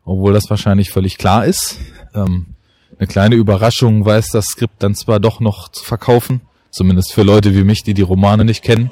obwohl 0.05 0.33
das 0.33 0.49
wahrscheinlich 0.49 0.91
völlig 0.91 1.19
klar 1.19 1.45
ist, 1.45 1.79
ähm, 2.15 2.55
eine 2.99 3.07
kleine 3.07 3.37
Überraschung 3.37 4.05
weiß 4.05 4.31
das 4.31 4.47
Skript 4.47 4.83
dann 4.83 4.95
zwar 4.95 5.21
doch 5.21 5.41
noch 5.41 5.69
zu 5.69 5.85
verkaufen, 5.85 6.41
zumindest 6.71 7.13
für 7.13 7.23
Leute 7.23 7.55
wie 7.55 7.65
mich, 7.65 7.83
die 7.83 7.95
die 7.95 8.03
Romane 8.03 8.45
nicht 8.45 8.63
kennen. 8.63 8.91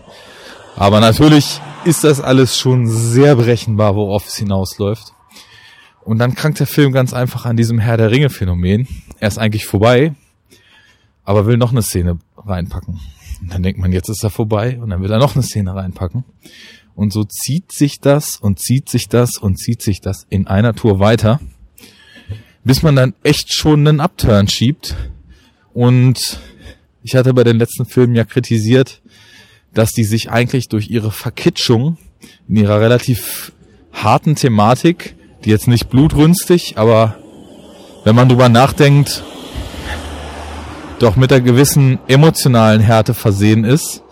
Aber 0.76 1.00
natürlich 1.00 1.60
ist 1.84 2.04
das 2.04 2.20
alles 2.20 2.58
schon 2.58 2.86
sehr 2.86 3.36
berechenbar, 3.36 3.96
worauf 3.96 4.26
es 4.26 4.36
hinausläuft. 4.36 5.12
Und 6.04 6.18
dann 6.18 6.34
krankt 6.34 6.60
der 6.60 6.68
Film 6.68 6.92
ganz 6.92 7.12
einfach 7.12 7.46
an 7.46 7.56
diesem 7.56 7.80
Herr 7.80 7.96
der 7.96 8.10
Ringe 8.10 8.30
Phänomen. 8.30 8.86
Er 9.18 9.28
ist 9.28 9.38
eigentlich 9.38 9.66
vorbei, 9.66 10.14
aber 11.24 11.46
will 11.46 11.56
noch 11.56 11.72
eine 11.72 11.82
Szene 11.82 12.18
reinpacken. 12.36 13.00
Und 13.40 13.52
dann 13.52 13.62
denkt 13.62 13.80
man, 13.80 13.92
jetzt 13.92 14.08
ist 14.08 14.22
er 14.22 14.30
vorbei 14.30 14.78
und 14.80 14.90
dann 14.90 15.02
will 15.02 15.10
er 15.10 15.18
noch 15.18 15.34
eine 15.34 15.42
Szene 15.42 15.74
reinpacken. 15.74 16.24
Und 16.94 17.12
so 17.12 17.24
zieht 17.24 17.72
sich 17.72 18.00
das 18.00 18.36
und 18.36 18.60
zieht 18.60 18.88
sich 18.88 19.08
das 19.08 19.36
und 19.36 19.58
zieht 19.58 19.82
sich 19.82 20.00
das 20.00 20.26
in 20.30 20.46
einer 20.46 20.74
Tour 20.74 21.00
weiter, 21.00 21.40
bis 22.66 22.82
man 22.82 22.96
dann 22.96 23.14
echt 23.22 23.54
schon 23.54 23.86
einen 23.86 24.00
Upturn 24.00 24.48
schiebt. 24.48 24.96
Und 25.72 26.40
ich 27.04 27.14
hatte 27.14 27.32
bei 27.32 27.44
den 27.44 27.58
letzten 27.58 27.86
Filmen 27.86 28.16
ja 28.16 28.24
kritisiert, 28.24 29.02
dass 29.72 29.92
die 29.92 30.02
sich 30.02 30.30
eigentlich 30.30 30.68
durch 30.68 30.90
ihre 30.90 31.12
Verkitschung 31.12 31.96
in 32.48 32.56
ihrer 32.56 32.80
relativ 32.80 33.52
harten 33.92 34.34
Thematik, 34.34 35.14
die 35.44 35.50
jetzt 35.50 35.68
nicht 35.68 35.90
blutrünstig, 35.90 36.76
aber 36.76 37.16
wenn 38.02 38.16
man 38.16 38.28
drüber 38.28 38.48
nachdenkt, 38.48 39.22
doch 40.98 41.14
mit 41.14 41.32
einer 41.32 41.42
gewissen 41.42 42.00
emotionalen 42.08 42.80
Härte 42.80 43.14
versehen 43.14 43.62
ist, 43.62 44.02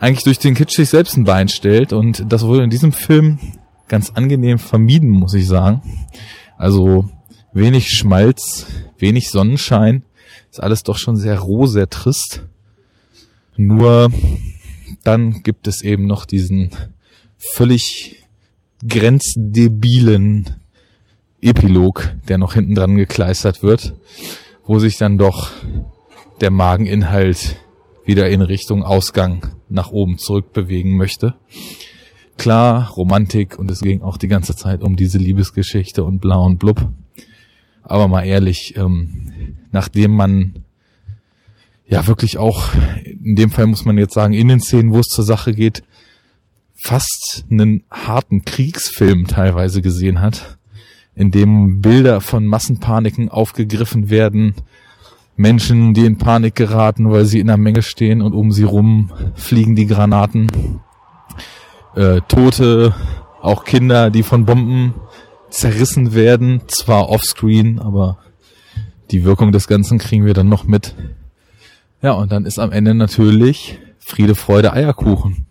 eigentlich 0.00 0.24
durch 0.24 0.40
den 0.40 0.54
Kitsch 0.54 0.74
sich 0.74 0.88
selbst 0.88 1.16
ein 1.16 1.24
Bein 1.24 1.48
stellt 1.48 1.92
und 1.92 2.24
das 2.28 2.42
wurde 2.42 2.64
in 2.64 2.70
diesem 2.70 2.90
Film 2.90 3.38
ganz 3.86 4.10
angenehm 4.10 4.58
vermieden, 4.58 5.10
muss 5.10 5.34
ich 5.34 5.46
sagen. 5.46 5.82
Also 6.56 7.08
wenig 7.52 7.88
Schmalz, 7.90 8.66
wenig 8.98 9.30
Sonnenschein, 9.30 10.02
ist 10.50 10.62
alles 10.62 10.82
doch 10.82 10.98
schon 10.98 11.16
sehr 11.16 11.38
roh, 11.38 11.66
sehr 11.66 11.88
trist. 11.88 12.42
Nur 13.56 14.10
dann 15.04 15.42
gibt 15.42 15.66
es 15.66 15.82
eben 15.82 16.06
noch 16.06 16.24
diesen 16.24 16.70
völlig 17.38 18.24
grenzdebilen 18.86 20.56
Epilog, 21.40 22.14
der 22.28 22.38
noch 22.38 22.54
hinten 22.54 22.74
dran 22.74 22.96
gekleistert 22.96 23.62
wird, 23.62 23.94
wo 24.64 24.78
sich 24.78 24.96
dann 24.96 25.18
doch 25.18 25.50
der 26.40 26.50
Mageninhalt 26.50 27.56
wieder 28.04 28.28
in 28.30 28.42
Richtung 28.42 28.82
Ausgang 28.82 29.54
nach 29.68 29.90
oben 29.90 30.18
zurück 30.18 30.52
bewegen 30.52 30.96
möchte. 30.96 31.34
Klar, 32.36 32.90
Romantik 32.90 33.58
und 33.58 33.70
es 33.70 33.80
ging 33.80 34.02
auch 34.02 34.16
die 34.16 34.28
ganze 34.28 34.56
Zeit 34.56 34.82
um 34.82 34.96
diese 34.96 35.18
Liebesgeschichte 35.18 36.02
und 36.02 36.20
blau 36.20 36.44
und 36.44 36.58
blub. 36.58 36.88
Aber 37.82 38.08
mal 38.08 38.22
ehrlich, 38.22 38.74
ähm, 38.76 39.56
nachdem 39.70 40.14
man 40.14 40.64
ja 41.86 42.06
wirklich 42.06 42.38
auch, 42.38 42.70
in 43.04 43.36
dem 43.36 43.50
Fall 43.50 43.66
muss 43.66 43.84
man 43.84 43.98
jetzt 43.98 44.14
sagen, 44.14 44.32
in 44.32 44.48
den 44.48 44.60
Szenen, 44.60 44.92
wo 44.92 45.00
es 45.00 45.08
zur 45.08 45.24
Sache 45.24 45.52
geht, 45.52 45.82
fast 46.74 47.44
einen 47.50 47.84
harten 47.90 48.44
Kriegsfilm 48.44 49.26
teilweise 49.26 49.82
gesehen 49.82 50.20
hat, 50.20 50.58
in 51.14 51.30
dem 51.30 51.80
Bilder 51.80 52.20
von 52.20 52.46
Massenpaniken 52.46 53.28
aufgegriffen 53.28 54.10
werden, 54.10 54.54
Menschen, 55.36 55.94
die 55.94 56.04
in 56.04 56.18
Panik 56.18 56.54
geraten, 56.54 57.10
weil 57.10 57.24
sie 57.24 57.40
in 57.40 57.46
der 57.46 57.56
Menge 57.56 57.82
stehen 57.82 58.22
und 58.22 58.32
um 58.32 58.52
sie 58.52 58.64
rum 58.64 59.10
fliegen 59.34 59.76
die 59.76 59.86
Granaten, 59.86 60.80
äh, 61.94 62.20
Tote, 62.28 62.94
auch 63.40 63.64
Kinder, 63.64 64.10
die 64.10 64.22
von 64.22 64.44
Bomben 64.44 64.94
zerrissen 65.52 66.14
werden, 66.14 66.62
zwar 66.66 67.08
offscreen, 67.08 67.78
aber 67.78 68.18
die 69.10 69.24
Wirkung 69.24 69.52
des 69.52 69.68
Ganzen 69.68 69.98
kriegen 69.98 70.24
wir 70.24 70.34
dann 70.34 70.48
noch 70.48 70.64
mit. 70.64 70.94
Ja, 72.00 72.12
und 72.12 72.32
dann 72.32 72.46
ist 72.46 72.58
am 72.58 72.72
Ende 72.72 72.94
natürlich 72.94 73.78
Friede, 73.98 74.34
Freude, 74.34 74.72
Eierkuchen. 74.72 75.46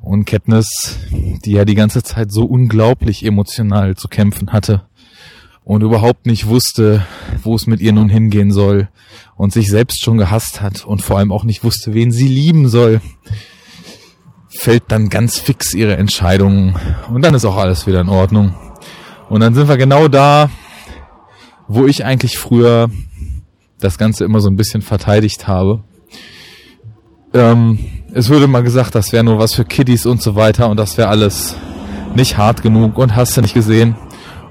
Und 0.00 0.26
Katniss, 0.26 0.98
die 1.10 1.52
ja 1.52 1.64
die 1.64 1.74
ganze 1.74 2.02
Zeit 2.02 2.30
so 2.30 2.44
unglaublich 2.44 3.24
emotional 3.24 3.96
zu 3.96 4.06
kämpfen 4.08 4.52
hatte 4.52 4.82
und 5.64 5.82
überhaupt 5.82 6.26
nicht 6.26 6.46
wusste, 6.46 7.04
wo 7.42 7.56
es 7.56 7.66
mit 7.66 7.80
ihr 7.80 7.92
nun 7.92 8.08
hingehen 8.08 8.52
soll 8.52 8.88
und 9.34 9.52
sich 9.52 9.68
selbst 9.68 10.04
schon 10.04 10.18
gehasst 10.18 10.60
hat 10.60 10.84
und 10.84 11.02
vor 11.02 11.18
allem 11.18 11.32
auch 11.32 11.42
nicht 11.42 11.64
wusste, 11.64 11.92
wen 11.94 12.12
sie 12.12 12.28
lieben 12.28 12.68
soll, 12.68 13.00
fällt 14.48 14.84
dann 14.88 15.08
ganz 15.08 15.40
fix 15.40 15.74
ihre 15.74 15.96
Entscheidung 15.96 16.76
und 17.12 17.22
dann 17.22 17.34
ist 17.34 17.44
auch 17.44 17.56
alles 17.56 17.86
wieder 17.86 18.00
in 18.00 18.08
Ordnung. 18.08 18.54
Und 19.28 19.40
dann 19.40 19.54
sind 19.54 19.68
wir 19.68 19.76
genau 19.76 20.08
da, 20.08 20.50
wo 21.68 21.86
ich 21.86 22.04
eigentlich 22.04 22.38
früher 22.38 22.90
das 23.80 23.98
Ganze 23.98 24.24
immer 24.24 24.40
so 24.40 24.48
ein 24.48 24.56
bisschen 24.56 24.82
verteidigt 24.82 25.48
habe. 25.48 25.82
Ähm, 27.34 27.78
es 28.12 28.28
würde 28.28 28.46
mal 28.46 28.62
gesagt, 28.62 28.94
das 28.94 29.12
wäre 29.12 29.24
nur 29.24 29.38
was 29.38 29.54
für 29.54 29.64
Kiddies 29.64 30.06
und 30.06 30.22
so 30.22 30.36
weiter 30.36 30.70
und 30.70 30.76
das 30.78 30.96
wäre 30.96 31.08
alles 31.08 31.56
nicht 32.14 32.38
hart 32.38 32.62
genug 32.62 32.96
und 32.98 33.14
hast 33.14 33.36
du 33.36 33.42
nicht 33.42 33.54
gesehen. 33.54 33.96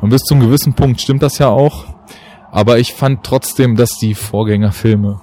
Und 0.01 0.09
bis 0.09 0.21
zum 0.21 0.39
gewissen 0.39 0.73
Punkt 0.73 1.01
stimmt 1.01 1.23
das 1.23 1.39
ja 1.39 1.47
auch. 1.47 1.85
Aber 2.51 2.77
ich 2.77 2.93
fand 2.93 3.23
trotzdem, 3.23 3.75
dass 3.75 3.97
die 3.97 4.13
Vorgängerfilme 4.13 5.19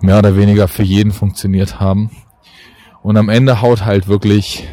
mehr 0.00 0.18
oder 0.18 0.36
weniger 0.36 0.68
für 0.68 0.82
jeden 0.82 1.12
funktioniert 1.12 1.80
haben. 1.80 2.10
Und 3.02 3.16
am 3.16 3.28
Ende 3.28 3.60
haut 3.62 3.84
halt 3.84 4.06
wirklich 4.06 4.68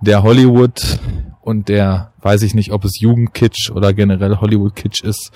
der 0.00 0.22
Hollywood 0.22 0.98
und 1.48 1.70
der, 1.70 2.12
weiß 2.20 2.42
ich 2.42 2.52
nicht, 2.52 2.72
ob 2.72 2.84
es 2.84 3.00
Jugendkitsch 3.00 3.70
oder 3.70 3.94
generell 3.94 4.36
Hollywood-Kitsch 4.36 5.02
ist, 5.02 5.32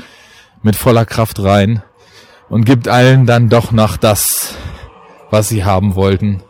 mit 0.62 0.76
voller 0.76 1.06
Kraft 1.06 1.42
rein 1.42 1.82
und 2.50 2.66
gibt 2.66 2.86
allen 2.86 3.24
dann 3.24 3.48
doch 3.48 3.72
noch 3.72 3.96
das, 3.96 4.54
was 5.30 5.48
sie 5.48 5.64
haben 5.64 5.94
wollten. 5.94 6.42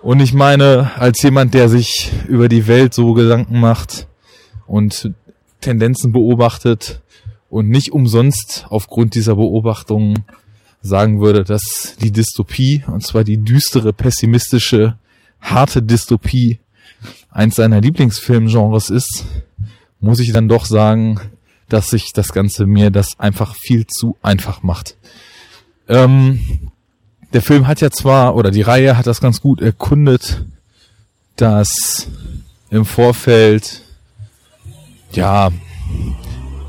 Und 0.00 0.20
ich 0.20 0.32
meine, 0.32 0.92
als 0.96 1.20
jemand, 1.24 1.54
der 1.54 1.68
sich 1.68 2.12
über 2.28 2.48
die 2.48 2.68
Welt 2.68 2.94
so 2.94 3.14
Gedanken 3.14 3.58
macht 3.58 4.06
und 4.68 5.12
Tendenzen 5.60 6.12
beobachtet 6.12 7.02
und 7.50 7.68
nicht 7.68 7.90
umsonst 7.90 8.66
aufgrund 8.70 9.16
dieser 9.16 9.34
Beobachtungen 9.34 10.24
sagen 10.82 11.20
würde, 11.20 11.42
dass 11.42 11.96
die 12.00 12.12
Dystopie, 12.12 12.84
und 12.86 13.04
zwar 13.04 13.24
die 13.24 13.42
düstere, 13.42 13.92
pessimistische, 13.92 14.98
harte 15.40 15.82
Dystopie, 15.82 16.60
eins 17.30 17.56
seiner 17.56 17.80
Lieblingsfilmgenres 17.80 18.90
ist, 18.90 19.24
muss 20.00 20.20
ich 20.20 20.32
dann 20.32 20.48
doch 20.48 20.64
sagen, 20.64 21.20
dass 21.68 21.90
sich 21.90 22.12
das 22.12 22.32
Ganze 22.32 22.66
mir 22.66 22.90
das 22.90 23.18
einfach 23.18 23.54
viel 23.54 23.86
zu 23.86 24.16
einfach 24.22 24.62
macht. 24.62 24.96
Ähm, 25.88 26.70
der 27.32 27.42
Film 27.42 27.66
hat 27.66 27.80
ja 27.80 27.90
zwar, 27.90 28.36
oder 28.36 28.50
die 28.50 28.62
Reihe 28.62 28.96
hat 28.96 29.06
das 29.06 29.20
ganz 29.20 29.40
gut 29.40 29.60
erkundet, 29.60 30.44
dass 31.36 32.08
im 32.70 32.84
Vorfeld, 32.84 33.82
ja, 35.12 35.50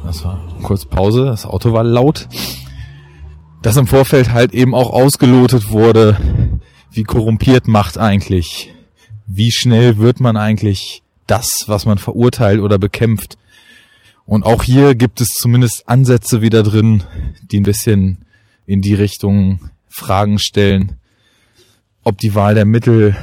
das 0.03 0.23
war 0.23 0.41
kurz 0.63 0.85
Pause, 0.85 1.25
das 1.25 1.45
Auto 1.45 1.73
war 1.73 1.83
laut, 1.83 2.27
dass 3.61 3.77
im 3.77 3.87
Vorfeld 3.87 4.31
halt 4.31 4.53
eben 4.53 4.73
auch 4.73 4.91
ausgelotet 4.91 5.69
wurde, 5.69 6.17
wie 6.91 7.03
korrumpiert 7.03 7.67
Macht 7.67 7.97
eigentlich, 7.97 8.73
wie 9.31 9.51
schnell 9.51 10.00
wird 10.00 10.19
man 10.19 10.38
eigentlich 10.38 11.03
das, 11.27 11.48
was 11.67 11.86
man 11.86 12.00
verurteilt 12.00 12.59
oder 12.59 12.79
bekämpft. 12.79 13.38
Und 14.25 14.43
auch 14.43 14.63
hier 14.63 14.95
gibt 14.95 15.21
es 15.21 15.29
zumindest 15.29 15.88
Ansätze 15.88 16.41
wieder 16.41 16.63
drin, 16.63 17.03
die 17.43 17.59
ein 17.59 17.63
bisschen 17.63 18.25
in 18.65 18.81
die 18.81 18.95
Richtung 18.95 19.69
Fragen 19.88 20.39
stellen, 20.39 20.98
ob 22.03 22.17
die 22.17 22.33
Wahl 22.33 22.55
der 22.55 22.65
Mittel 22.65 23.15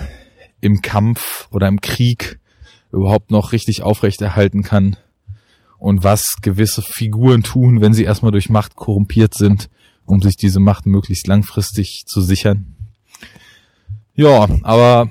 im 0.60 0.80
Kampf 0.80 1.48
oder 1.50 1.66
im 1.66 1.80
Krieg 1.80 2.38
überhaupt 2.92 3.32
noch 3.32 3.50
richtig 3.50 3.82
aufrechterhalten 3.82 4.62
kann 4.62 4.96
und 5.78 6.04
was 6.04 6.36
gewisse 6.40 6.82
Figuren 6.82 7.42
tun, 7.42 7.80
wenn 7.80 7.94
sie 7.94 8.04
erstmal 8.04 8.32
durch 8.32 8.48
Macht 8.48 8.76
korrumpiert 8.76 9.34
sind, 9.34 9.70
um 10.04 10.22
sich 10.22 10.36
diese 10.36 10.60
Macht 10.60 10.86
möglichst 10.86 11.26
langfristig 11.26 12.04
zu 12.06 12.20
sichern. 12.20 12.76
Ja, 14.14 14.46
aber 14.62 15.10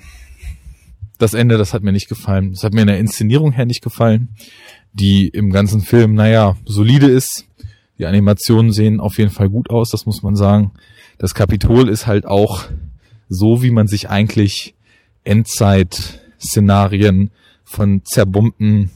das 1.17 1.33
Ende, 1.33 1.57
das 1.57 1.73
hat 1.73 1.83
mir 1.83 1.91
nicht 1.91 2.09
gefallen. 2.09 2.53
Das 2.53 2.63
hat 2.63 2.73
mir 2.73 2.81
in 2.81 2.87
der 2.87 2.99
Inszenierung 2.99 3.51
her 3.51 3.65
nicht 3.65 3.83
gefallen, 3.83 4.29
die 4.93 5.27
im 5.27 5.51
ganzen 5.51 5.81
Film, 5.81 6.13
naja, 6.13 6.55
solide 6.65 7.07
ist. 7.07 7.45
Die 7.97 8.05
Animationen 8.05 8.71
sehen 8.71 8.99
auf 8.99 9.17
jeden 9.17 9.31
Fall 9.31 9.49
gut 9.49 9.69
aus, 9.69 9.89
das 9.89 10.05
muss 10.05 10.21
man 10.21 10.35
sagen. 10.35 10.71
Das 11.17 11.33
Kapitol 11.33 11.87
ist 11.87 12.07
halt 12.07 12.25
auch 12.25 12.65
so, 13.29 13.63
wie 13.63 13.71
man 13.71 13.87
sich 13.87 14.09
eigentlich 14.09 14.75
Endzeit-Szenarien 15.23 17.31
von 17.63 18.01
zerbombten, 18.03 18.91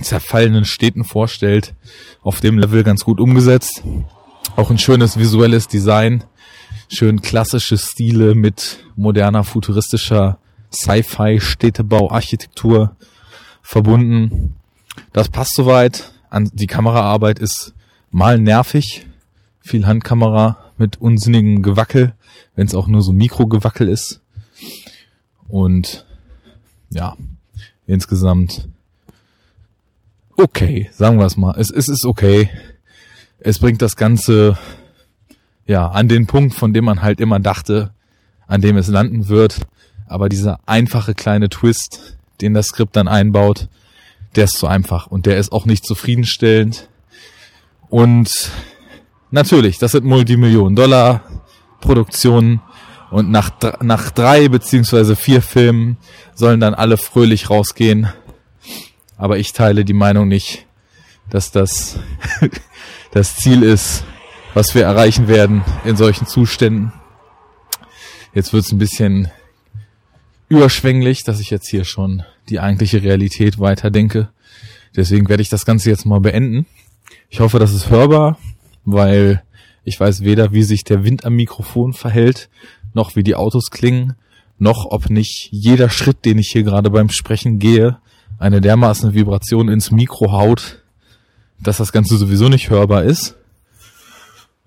zerfallenen 0.00 0.64
Städten 0.64 1.04
vorstellt. 1.04 1.74
Auf 2.22 2.40
dem 2.40 2.58
Level 2.58 2.82
ganz 2.82 3.04
gut 3.04 3.20
umgesetzt. 3.20 3.84
Auch 4.56 4.70
ein 4.70 4.78
schönes 4.78 5.18
visuelles 5.18 5.68
Design. 5.68 6.24
Schön 6.88 7.22
klassische 7.22 7.78
Stile 7.78 8.34
mit 8.34 8.84
moderner, 8.96 9.44
futuristischer 9.44 10.40
Sci-Fi-Städtebau-Architektur 10.72 12.96
verbunden. 13.62 14.56
Das 15.12 15.28
passt 15.28 15.54
soweit. 15.54 16.12
Die 16.52 16.66
Kameraarbeit 16.66 17.38
ist 17.38 17.74
mal 18.10 18.38
nervig. 18.38 19.06
Viel 19.60 19.86
Handkamera 19.86 20.58
mit 20.78 21.00
unsinnigem 21.00 21.62
Gewackel, 21.62 22.14
wenn 22.54 22.66
es 22.66 22.74
auch 22.74 22.86
nur 22.86 23.02
so 23.02 23.12
Mikrogewackel 23.12 23.88
ist. 23.88 24.20
Und 25.48 26.06
ja, 26.90 27.16
insgesamt 27.86 28.68
okay, 30.36 30.90
sagen 30.92 31.18
wir 31.18 31.26
es 31.26 31.36
mal. 31.36 31.54
Es, 31.58 31.70
es 31.70 31.88
ist 31.88 32.04
okay. 32.04 32.50
Es 33.38 33.58
bringt 33.58 33.82
das 33.82 33.96
Ganze 33.96 34.58
ja 35.66 35.88
an 35.88 36.08
den 36.08 36.26
Punkt, 36.26 36.54
von 36.54 36.72
dem 36.72 36.84
man 36.84 37.02
halt 37.02 37.20
immer 37.20 37.40
dachte, 37.40 37.92
an 38.46 38.60
dem 38.60 38.76
es 38.76 38.88
landen 38.88 39.28
wird. 39.28 39.66
Aber 40.06 40.28
dieser 40.28 40.58
einfache 40.66 41.14
kleine 41.14 41.48
Twist, 41.48 42.16
den 42.40 42.54
das 42.54 42.66
Skript 42.66 42.96
dann 42.96 43.08
einbaut, 43.08 43.68
der 44.34 44.44
ist 44.44 44.58
zu 44.58 44.66
einfach 44.66 45.06
und 45.06 45.26
der 45.26 45.38
ist 45.38 45.52
auch 45.52 45.64
nicht 45.64 45.84
zufriedenstellend. 45.86 46.88
Und 47.88 48.50
natürlich, 49.30 49.78
das 49.78 49.92
sind 49.92 50.04
Multimillionen 50.04 50.76
Dollar 50.76 51.22
Produktionen 51.80 52.60
und 53.10 53.30
nach, 53.30 53.50
nach 53.80 54.10
drei 54.10 54.48
beziehungsweise 54.48 55.16
vier 55.16 55.42
Filmen 55.42 55.96
sollen 56.34 56.60
dann 56.60 56.74
alle 56.74 56.96
fröhlich 56.96 57.50
rausgehen. 57.50 58.08
Aber 59.16 59.38
ich 59.38 59.52
teile 59.52 59.84
die 59.84 59.94
Meinung 59.94 60.28
nicht, 60.28 60.66
dass 61.30 61.50
das 61.50 61.98
das 63.12 63.36
Ziel 63.36 63.62
ist, 63.62 64.04
was 64.54 64.74
wir 64.74 64.82
erreichen 64.82 65.28
werden 65.28 65.64
in 65.84 65.96
solchen 65.96 66.26
Zuständen. 66.26 66.92
Jetzt 68.34 68.52
wird 68.52 68.64
es 68.64 68.72
ein 68.72 68.78
bisschen 68.78 69.30
überschwänglich, 70.48 71.24
dass 71.24 71.40
ich 71.40 71.50
jetzt 71.50 71.68
hier 71.68 71.84
schon 71.84 72.22
die 72.48 72.60
eigentliche 72.60 73.02
Realität 73.02 73.58
weiterdenke. 73.58 74.28
Deswegen 74.94 75.28
werde 75.28 75.42
ich 75.42 75.48
das 75.48 75.66
Ganze 75.66 75.90
jetzt 75.90 76.06
mal 76.06 76.20
beenden. 76.20 76.66
Ich 77.28 77.40
hoffe, 77.40 77.58
das 77.58 77.72
ist 77.72 77.90
hörbar, 77.90 78.38
weil 78.84 79.42
ich 79.84 79.98
weiß 79.98 80.22
weder, 80.22 80.52
wie 80.52 80.62
sich 80.62 80.84
der 80.84 81.04
Wind 81.04 81.24
am 81.24 81.34
Mikrofon 81.34 81.92
verhält, 81.92 82.48
noch 82.94 83.14
wie 83.14 83.22
die 83.22 83.34
Autos 83.34 83.70
klingen, 83.70 84.14
noch 84.58 84.86
ob 84.86 85.10
nicht 85.10 85.48
jeder 85.50 85.90
Schritt, 85.90 86.24
den 86.24 86.38
ich 86.38 86.48
hier 86.50 86.62
gerade 86.62 86.90
beim 86.90 87.10
Sprechen 87.10 87.58
gehe, 87.58 87.98
eine 88.38 88.60
dermaßen 88.60 89.14
Vibration 89.14 89.68
ins 89.68 89.90
Mikro 89.90 90.32
haut, 90.32 90.82
dass 91.60 91.76
das 91.78 91.92
Ganze 91.92 92.16
sowieso 92.16 92.48
nicht 92.48 92.70
hörbar 92.70 93.04
ist. 93.04 93.36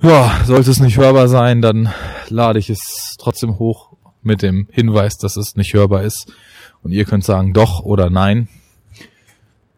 Ja, 0.01 0.39
sollte 0.45 0.71
es 0.71 0.79
nicht 0.79 0.97
hörbar 0.97 1.27
sein, 1.27 1.61
dann 1.61 1.91
lade 2.29 2.59
ich 2.59 2.69
es 2.69 3.15
trotzdem 3.17 3.59
hoch 3.59 3.89
mit 4.21 4.41
dem 4.41 4.67
Hinweis, 4.71 5.17
dass 5.17 5.37
es 5.37 5.55
nicht 5.55 5.73
hörbar 5.73 6.03
ist. 6.03 6.31
Und 6.83 6.91
ihr 6.91 7.05
könnt 7.05 7.23
sagen 7.23 7.53
doch 7.53 7.81
oder 7.81 8.09
nein. 8.09 8.47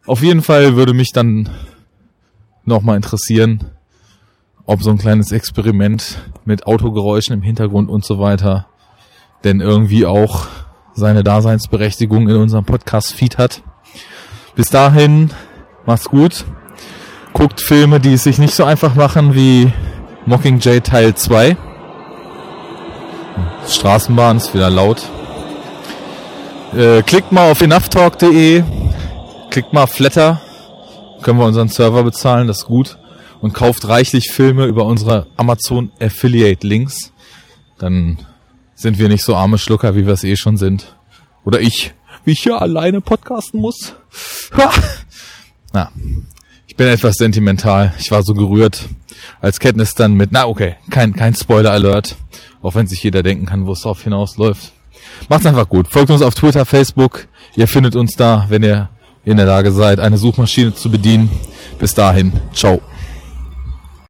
Auf 0.05 0.21
jeden 0.21 0.41
Fall 0.41 0.75
würde 0.75 0.93
mich 0.93 1.11
dann 1.11 1.49
nochmal 2.65 2.95
interessieren, 2.95 3.65
ob 4.65 4.83
so 4.83 4.91
ein 4.91 4.97
kleines 4.97 5.31
Experiment 5.31 6.19
mit 6.45 6.65
Autogeräuschen 6.65 7.35
im 7.35 7.41
Hintergrund 7.41 7.89
und 7.89 8.05
so 8.05 8.19
weiter 8.19 8.67
denn 9.43 9.59
irgendwie 9.59 10.05
auch 10.05 10.47
seine 10.93 11.23
Daseinsberechtigung 11.23 12.29
in 12.29 12.35
unserem 12.35 12.65
Podcast-Feed 12.65 13.37
hat. 13.37 13.63
Bis 14.55 14.69
dahin, 14.69 15.31
macht's 15.85 16.05
gut. 16.05 16.45
Guckt 17.33 17.61
Filme, 17.61 17.99
die 17.99 18.13
es 18.13 18.23
sich 18.23 18.39
nicht 18.39 18.53
so 18.53 18.65
einfach 18.65 18.95
machen 18.95 19.33
wie 19.33 19.71
Mockingjay 20.25 20.81
Teil 20.81 21.15
2. 21.15 21.55
Straßenbahn 23.67 24.37
ist 24.37 24.53
wieder 24.53 24.69
laut. 24.69 25.03
Äh, 26.75 27.03
klickt 27.03 27.31
mal 27.31 27.51
auf 27.51 27.61
enoughtalk.de, 27.61 28.63
klickt 29.49 29.73
mal 29.73 29.83
auf 29.83 29.91
Flatter, 29.91 30.41
können 31.21 31.39
wir 31.39 31.45
unseren 31.45 31.67
Server 31.67 32.03
bezahlen, 32.03 32.47
das 32.47 32.59
ist 32.59 32.65
gut. 32.65 32.97
Und 33.41 33.53
kauft 33.53 33.87
reichlich 33.87 34.31
Filme 34.31 34.65
über 34.65 34.85
unsere 34.85 35.27
Amazon 35.35 35.91
Affiliate 35.99 36.65
Links. 36.65 37.11
Dann 37.79 38.19
sind 38.75 38.99
wir 38.99 39.09
nicht 39.09 39.23
so 39.23 39.35
arme 39.35 39.57
Schlucker, 39.57 39.95
wie 39.95 40.05
wir 40.05 40.13
es 40.13 40.23
eh 40.23 40.35
schon 40.35 40.57
sind. 40.57 40.95
Oder 41.43 41.59
ich, 41.59 41.93
wie 42.23 42.31
ich 42.31 42.41
hier 42.41 42.61
alleine 42.61 43.01
podcasten 43.01 43.59
muss. 43.59 43.95
Ha! 44.55 44.71
Na, 45.73 45.91
ich 46.67 46.75
bin 46.75 46.87
etwas 46.87 47.15
sentimental. 47.15 47.93
Ich 47.99 48.11
war 48.11 48.23
so 48.23 48.33
gerührt, 48.33 48.87
als 49.39 49.59
Kenntnis 49.59 49.95
dann 49.95 50.13
mit, 50.13 50.31
na 50.31 50.47
okay, 50.47 50.75
kein, 50.89 51.13
kein 51.13 51.33
Spoiler-Alert. 51.33 52.15
Auch 52.61 52.75
wenn 52.75 52.87
sich 52.87 53.03
jeder 53.03 53.23
denken 53.23 53.45
kann, 53.45 53.65
wo 53.65 53.73
es 53.73 53.81
drauf 53.81 54.03
hinausläuft. 54.03 54.71
Macht's 55.29 55.45
einfach 55.45 55.67
gut. 55.67 55.87
Folgt 55.89 56.11
uns 56.11 56.21
auf 56.21 56.35
Twitter, 56.35 56.65
Facebook. 56.65 57.27
Ihr 57.55 57.67
findet 57.67 57.95
uns 57.95 58.15
da, 58.15 58.45
wenn 58.49 58.63
ihr 58.63 58.89
in 59.25 59.37
der 59.37 59.45
Lage 59.45 59.71
seid, 59.71 59.99
eine 59.99 60.17
Suchmaschine 60.17 60.73
zu 60.73 60.89
bedienen. 60.89 61.29
Bis 61.79 61.93
dahin. 61.93 62.33
Ciao. 62.53 62.81